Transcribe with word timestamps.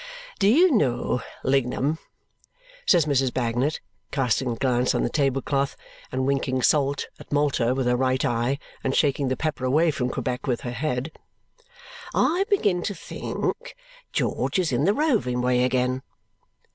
"Do 0.39 0.47
you 0.47 0.71
know, 0.71 1.21
Lignum," 1.43 1.99
says 2.87 3.05
Mrs. 3.05 3.31
Bagnet, 3.31 3.81
casting 4.09 4.49
a 4.49 4.55
glance 4.55 4.95
on 4.95 5.03
the 5.03 5.11
table 5.11 5.43
cloth, 5.43 5.75
and 6.11 6.25
winking 6.25 6.63
"salt!" 6.63 7.09
at 7.19 7.31
Malta 7.31 7.75
with 7.75 7.85
her 7.85 7.95
right 7.95 8.25
eye, 8.25 8.57
and 8.83 8.95
shaking 8.95 9.27
the 9.27 9.37
pepper 9.37 9.63
away 9.63 9.91
from 9.91 10.09
Quebec 10.09 10.47
with 10.47 10.61
her 10.61 10.71
head, 10.71 11.11
"I 12.15 12.45
begin 12.49 12.81
to 12.81 12.95
think 12.95 13.75
George 14.11 14.57
is 14.57 14.71
in 14.71 14.85
the 14.85 14.95
roving 14.95 15.39
way 15.39 15.63
again. 15.63 16.01